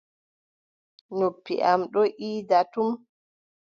[1.17, 2.89] Noppi am don iida tum.